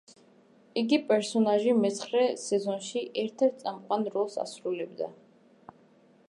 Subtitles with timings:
[0.81, 5.13] იგივე პერსონაჟი მეცხრე სეზონში ერთ-ერთ წამყვან როლს ასრულებდა.